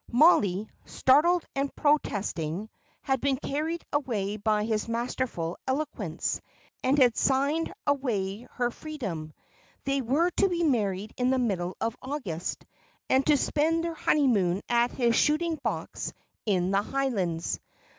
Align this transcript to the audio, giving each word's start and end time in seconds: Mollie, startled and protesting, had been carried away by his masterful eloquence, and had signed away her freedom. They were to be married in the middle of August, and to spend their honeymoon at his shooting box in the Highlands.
Mollie, 0.11 0.67
startled 0.83 1.45
and 1.53 1.75
protesting, 1.75 2.71
had 3.03 3.21
been 3.21 3.37
carried 3.37 3.85
away 3.93 4.35
by 4.35 4.63
his 4.65 4.87
masterful 4.87 5.59
eloquence, 5.67 6.41
and 6.83 6.97
had 6.97 7.15
signed 7.15 7.71
away 7.85 8.47
her 8.53 8.71
freedom. 8.71 9.31
They 9.83 10.01
were 10.01 10.31
to 10.37 10.49
be 10.49 10.63
married 10.63 11.13
in 11.17 11.29
the 11.29 11.37
middle 11.37 11.77
of 11.79 11.95
August, 12.01 12.65
and 13.11 13.23
to 13.27 13.37
spend 13.37 13.83
their 13.83 13.93
honeymoon 13.93 14.61
at 14.67 14.89
his 14.89 15.15
shooting 15.15 15.59
box 15.61 16.13
in 16.47 16.71
the 16.71 16.81
Highlands. 16.81 17.59